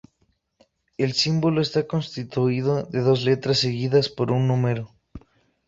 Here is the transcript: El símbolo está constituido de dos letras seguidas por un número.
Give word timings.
El 0.97 1.13
símbolo 1.13 1.61
está 1.61 1.85
constituido 1.85 2.81
de 2.85 3.01
dos 3.01 3.23
letras 3.23 3.59
seguidas 3.59 4.09
por 4.09 4.31
un 4.31 4.47
número. 4.47 4.95